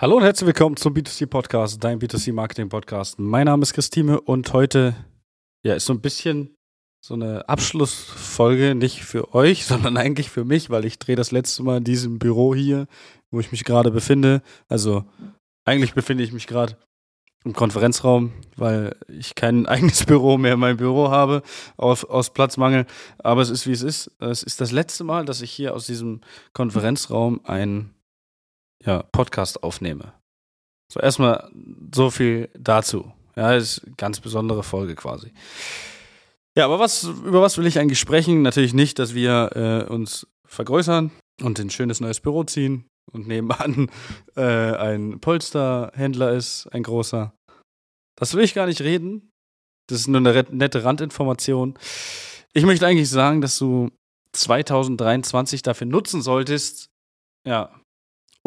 [0.00, 3.18] Hallo und herzlich willkommen zum B2C Podcast, dein B2C Marketing Podcast.
[3.18, 4.94] Mein Name ist Christine und heute
[5.64, 6.54] ja, ist so ein bisschen
[7.04, 11.64] so eine Abschlussfolge, nicht für euch, sondern eigentlich für mich, weil ich drehe das letzte
[11.64, 12.86] Mal in diesem Büro hier,
[13.32, 14.40] wo ich mich gerade befinde.
[14.68, 15.04] Also
[15.64, 16.76] eigentlich befinde ich mich gerade
[17.44, 21.42] im Konferenzraum, weil ich kein eigenes Büro mehr in meinem Büro habe,
[21.76, 22.86] aus, aus Platzmangel.
[23.18, 24.12] Aber es ist, wie es ist.
[24.20, 26.20] Es ist das letzte Mal, dass ich hier aus diesem
[26.52, 27.97] Konferenzraum ein
[28.84, 30.12] ja, Podcast aufnehme.
[30.92, 31.50] So, erstmal
[31.94, 33.12] so viel dazu.
[33.36, 35.32] Ja, ist eine ganz besondere Folge quasi.
[36.56, 38.42] Ja, aber was, über was will ich eigentlich sprechen?
[38.42, 41.12] Natürlich nicht, dass wir äh, uns vergrößern
[41.42, 43.90] und ein schönes neues Büro ziehen und nebenan
[44.36, 47.32] äh, ein Polsterhändler ist, ein großer.
[48.16, 49.30] Das will ich gar nicht reden.
[49.88, 51.78] Das ist nur eine nette Randinformation.
[52.52, 53.90] Ich möchte eigentlich sagen, dass du
[54.32, 56.90] 2023 dafür nutzen solltest,
[57.46, 57.72] ja,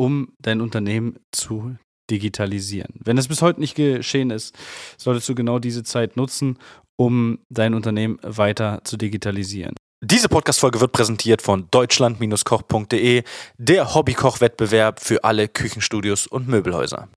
[0.02, 1.76] um dein Unternehmen zu
[2.10, 2.96] digitalisieren.
[3.04, 4.58] Wenn es bis heute nicht geschehen ist,
[4.98, 6.58] solltest du genau diese Zeit nutzen,
[6.98, 9.76] um dein Unternehmen weiter zu digitalisieren.
[10.04, 13.22] Diese Podcast-Folge wird präsentiert von deutschland-koch.de,
[13.60, 17.08] der Hobbykoch-Wettbewerb für alle Küchenstudios und Möbelhäuser.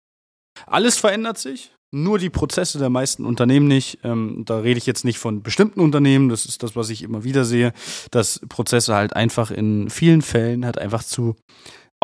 [0.66, 4.00] Alles verändert sich, nur die Prozesse der meisten Unternehmen nicht.
[4.05, 7.24] Ähm, da rede ich jetzt nicht von bestimmten Unternehmen, das ist das, was ich immer
[7.24, 7.72] wieder sehe,
[8.10, 11.36] dass Prozesse halt einfach in vielen Fällen halt einfach zu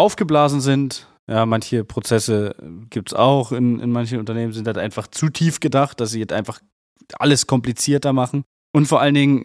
[0.00, 1.06] aufgeblasen sind.
[1.28, 2.56] Ja, manche Prozesse
[2.88, 6.18] gibt es auch in, in manchen Unternehmen, sind halt einfach zu tief gedacht, dass sie
[6.18, 6.60] jetzt einfach
[7.18, 8.42] alles komplizierter machen.
[8.72, 9.44] Und vor allen Dingen,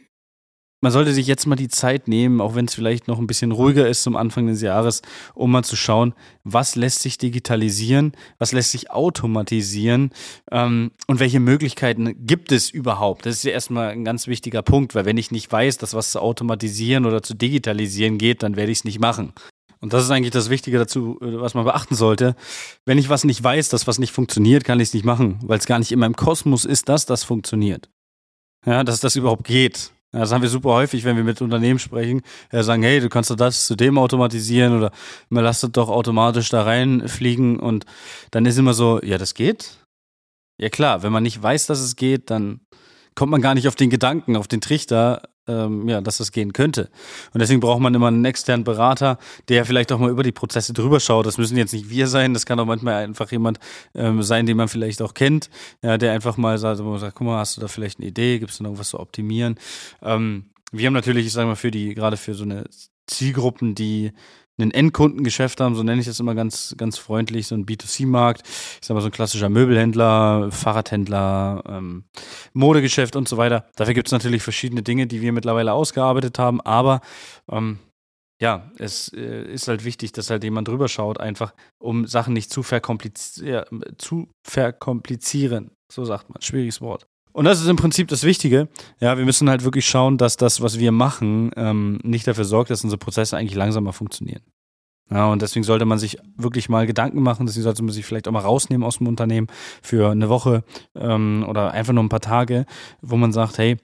[0.81, 3.51] man sollte sich jetzt mal die Zeit nehmen, auch wenn es vielleicht noch ein bisschen
[3.51, 5.01] ruhiger ist zum Anfang des Jahres,
[5.33, 10.11] um mal zu schauen, was lässt sich digitalisieren, was lässt sich automatisieren
[10.51, 13.25] ähm, und welche Möglichkeiten gibt es überhaupt.
[13.25, 16.11] Das ist ja erstmal ein ganz wichtiger Punkt, weil wenn ich nicht weiß, dass was
[16.11, 19.33] zu automatisieren oder zu digitalisieren geht, dann werde ich es nicht machen.
[19.85, 22.35] Und das ist eigentlich das Wichtige dazu, äh, was man beachten sollte.
[22.85, 25.59] Wenn ich was nicht weiß, dass was nicht funktioniert, kann ich es nicht machen, weil
[25.59, 27.87] es gar nicht in meinem Kosmos ist, dass das funktioniert.
[28.65, 29.91] Ja, dass das überhaupt geht.
[30.11, 33.09] Ja, das haben wir super häufig, wenn wir mit Unternehmen sprechen, ja, sagen, hey, du
[33.09, 34.89] kannst doch das zu dem automatisieren oder
[35.29, 37.85] man lasst es doch automatisch da reinfliegen und
[38.31, 39.85] dann ist immer so, ja, das geht.
[40.59, 42.61] Ja klar, wenn man nicht weiß, dass es geht, dann
[43.13, 46.53] kommt man gar nicht auf den Gedanken, auf den Trichter, ähm, ja, dass das gehen
[46.53, 46.89] könnte.
[47.33, 49.17] Und deswegen braucht man immer einen externen Berater,
[49.47, 51.25] der vielleicht auch mal über die Prozesse drüber schaut.
[51.25, 53.59] Das müssen jetzt nicht wir sein, das kann auch manchmal einfach jemand
[53.93, 55.49] ähm, sein, den man vielleicht auch kennt,
[55.81, 58.51] ja, der einfach mal sagt, sagt, guck mal, hast du da vielleicht eine Idee, gibt
[58.51, 59.55] es da noch was zu optimieren?
[60.01, 62.65] Ähm, wir haben natürlich, ich sage mal, für die, gerade für so eine
[63.07, 64.11] Zielgruppen, die
[64.57, 68.43] ein Endkundengeschäft haben, so nenne ich das immer ganz, ganz freundlich, so ein B2C-Markt.
[68.45, 72.05] Ich sag mal so ein klassischer Möbelhändler, Fahrradhändler, ähm,
[72.53, 73.65] Modegeschäft und so weiter.
[73.75, 77.01] Dafür gibt es natürlich verschiedene Dinge, die wir mittlerweile ausgearbeitet haben, aber
[77.51, 77.79] ähm,
[78.41, 82.51] ja, es äh, ist halt wichtig, dass halt jemand drüber schaut, einfach um Sachen nicht
[82.51, 83.65] zu, verkompliz ja,
[83.97, 85.71] zu verkomplizieren.
[85.91, 87.07] So sagt man, schwieriges Wort.
[87.35, 88.69] Und das ist im Prinzip das Wichtige.
[89.01, 92.69] Ja, wir müssen halt wirklich schauen, dass das, was wir machen, ähm, nicht dafür sorgt,
[92.69, 94.41] dass unsere Prozesse eigentlich langsamer funktionieren.
[95.11, 98.29] Ja, und deswegen sollte man sich wirklich mal Gedanken machen, deswegen sollte man sich vielleicht
[98.29, 99.47] auch mal rausnehmen aus dem Unternehmen
[99.81, 100.63] für eine Woche
[100.95, 102.65] ähm, oder einfach nur ein paar Tage,
[103.01, 103.75] wo man sagt, hey,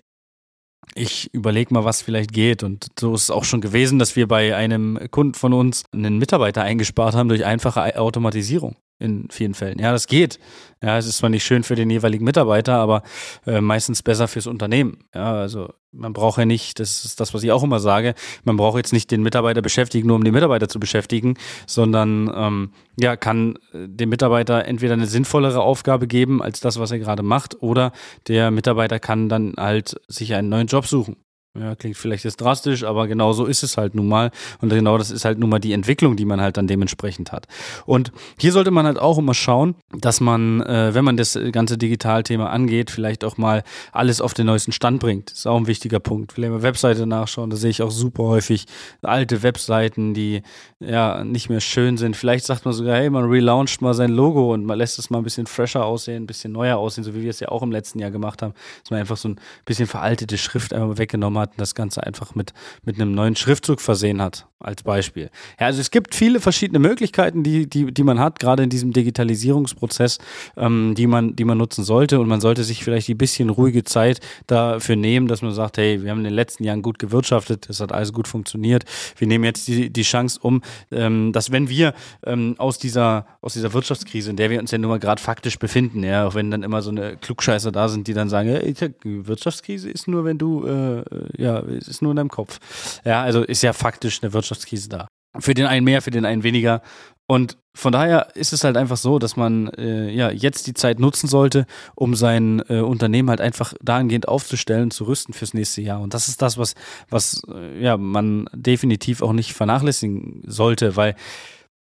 [0.95, 2.63] ich überlege mal, was vielleicht geht.
[2.63, 6.19] Und so ist es auch schon gewesen, dass wir bei einem Kunden von uns einen
[6.19, 9.79] Mitarbeiter eingespart haben durch einfache Automatisierung in vielen Fällen.
[9.79, 10.39] Ja, das geht.
[10.81, 13.03] Ja, es ist zwar nicht schön für den jeweiligen Mitarbeiter, aber
[13.45, 15.03] äh, meistens besser fürs Unternehmen.
[15.13, 18.57] Ja, also man braucht ja nicht, das ist das, was ich auch immer sage, man
[18.57, 21.35] braucht jetzt nicht den Mitarbeiter beschäftigen, nur um den Mitarbeiter zu beschäftigen,
[21.67, 26.91] sondern ähm, ja, kann äh, dem Mitarbeiter entweder eine sinnvollere Aufgabe geben als das, was
[26.91, 27.91] er gerade macht, oder
[28.27, 31.17] der Mitarbeiter kann dann halt sich einen neuen Job suchen.
[31.59, 34.31] Ja, klingt vielleicht jetzt drastisch, aber genau so ist es halt nun mal.
[34.61, 37.45] Und genau das ist halt nun mal die Entwicklung, die man halt dann dementsprechend hat.
[37.85, 41.77] Und hier sollte man halt auch immer schauen, dass man, äh, wenn man das ganze
[41.77, 45.31] Digitalthema angeht, vielleicht auch mal alles auf den neuesten Stand bringt.
[45.31, 46.31] Das ist auch ein wichtiger Punkt.
[46.31, 48.65] Vielleicht mal Webseite nachschauen, da sehe ich auch super häufig
[49.01, 50.43] alte Webseiten, die
[50.79, 52.15] ja nicht mehr schön sind.
[52.15, 55.17] Vielleicht sagt man sogar, hey, man relauncht mal sein Logo und man lässt es mal
[55.17, 57.73] ein bisschen fresher aussehen, ein bisschen neuer aussehen, so wie wir es ja auch im
[57.73, 58.53] letzten Jahr gemacht haben,
[58.83, 62.35] dass man einfach so ein bisschen veraltete Schrift einmal weggenommen hat und das Ganze einfach
[62.35, 62.53] mit,
[62.83, 65.29] mit einem neuen Schriftzug versehen hat, als Beispiel.
[65.59, 68.93] Ja, also es gibt viele verschiedene Möglichkeiten, die, die, die man hat, gerade in diesem
[68.93, 70.19] Digitalisierungsprozess,
[70.57, 72.19] ähm, die, man, die man nutzen sollte.
[72.19, 76.03] Und man sollte sich vielleicht ein bisschen ruhige Zeit dafür nehmen, dass man sagt, hey,
[76.03, 78.85] wir haben in den letzten Jahren gut gewirtschaftet, es hat alles gut funktioniert.
[79.17, 80.61] Wir nehmen jetzt die, die Chance um,
[80.91, 81.93] ähm, dass wenn wir
[82.25, 85.57] ähm, aus, dieser, aus dieser Wirtschaftskrise, in der wir uns ja nun mal gerade faktisch
[85.57, 88.75] befinden, ja, auch wenn dann immer so eine Klugscheißer da sind, die dann sagen, hey,
[89.03, 91.03] Wirtschaftskrise ist nur, wenn du äh,
[91.37, 92.59] ja, es ist nur in deinem Kopf.
[93.05, 95.07] Ja, also ist ja faktisch eine Wirtschaftskrise da.
[95.39, 96.81] Für den einen mehr, für den einen weniger.
[97.27, 100.99] Und von daher ist es halt einfach so, dass man äh, ja jetzt die Zeit
[100.99, 106.01] nutzen sollte, um sein äh, Unternehmen halt einfach dahingehend aufzustellen, zu rüsten fürs nächste Jahr.
[106.01, 106.75] Und das ist das, was,
[107.09, 111.15] was äh, ja man definitiv auch nicht vernachlässigen sollte, weil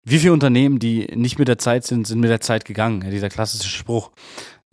[0.03, 3.01] wie viele Unternehmen, die nicht mit der Zeit sind, sind mit der Zeit gegangen.
[3.01, 4.11] Ja, dieser klassische Spruch.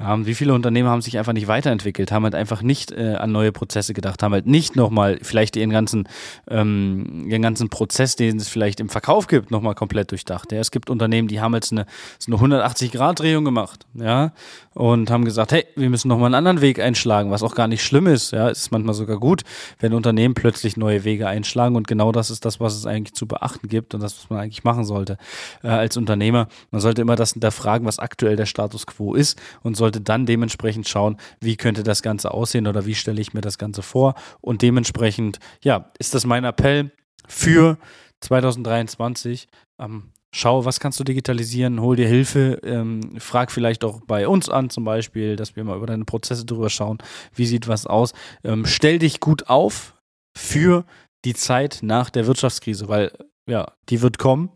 [0.01, 3.31] Ähm, wie viele Unternehmen haben sich einfach nicht weiterentwickelt, haben halt einfach nicht äh, an
[3.31, 6.09] neue Prozesse gedacht, haben halt nicht nochmal vielleicht ihren ganzen,
[6.49, 10.51] ähm, ihren ganzen Prozess, den es vielleicht im Verkauf gibt, nochmal komplett durchdacht.
[10.51, 11.87] Ja, es gibt Unternehmen, die haben jetzt eine,
[12.19, 14.33] so eine 180-Grad-Drehung gemacht, ja,
[14.75, 17.85] und haben gesagt, hey, wir müssen nochmal einen anderen Weg einschlagen, was auch gar nicht
[17.85, 18.33] schlimm ist.
[18.33, 19.43] Ja, es ist manchmal sogar gut,
[19.79, 23.29] wenn Unternehmen plötzlich neue Wege einschlagen und genau das ist das, was es eigentlich zu
[23.29, 25.19] beachten gibt und das, was man eigentlich machen sollte
[25.63, 26.49] äh, als Unternehmer.
[26.73, 30.89] Man sollte immer das hinterfragen, was aktuell der Status quo ist und sollte dann dementsprechend
[30.89, 34.15] schauen, wie könnte das Ganze aussehen oder wie stelle ich mir das Ganze vor.
[34.41, 36.91] Und dementsprechend, ja, ist das mein Appell
[37.29, 37.77] für
[38.21, 39.47] 2023.
[39.79, 44.49] Ähm, schau, was kannst du digitalisieren, hol dir Hilfe, ähm, frag vielleicht auch bei uns
[44.49, 46.97] an zum Beispiel, dass wir mal über deine Prozesse drüber schauen,
[47.35, 48.15] wie sieht was aus.
[48.43, 50.01] Ähm, stell dich gut auf
[50.35, 50.87] für
[51.27, 53.13] die Zeit nach der Wirtschaftskrise, weil
[53.47, 54.49] ja, die wird kommen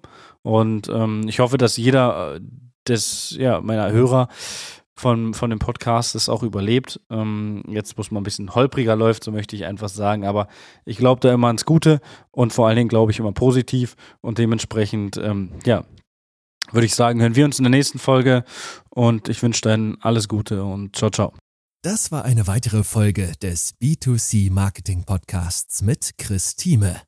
[0.43, 2.41] und ähm, ich hoffe, dass jeder äh,
[2.89, 4.29] des, ja, meiner Hörer
[4.99, 7.01] von, von dem Podcast es auch überlebt.
[7.11, 10.25] Ähm, jetzt, es mal ein bisschen holpriger läuft, so möchte ich einfach sagen.
[10.25, 10.49] Aber
[10.85, 12.01] ich glaube da immer ans Gute
[12.31, 13.97] und vor allen Dingen glaube ich immer positiv.
[14.21, 15.85] Und dementsprechend, ähm, ja,
[16.73, 18.45] würde ich sagen, hören wir uns in der nächsten Folge.
[18.91, 21.33] Und ich wünsche dann alles Gute und ciao, ciao.
[21.83, 27.08] Das war eine weitere Folge des B2C Marketing Podcasts mit Chris Thieme.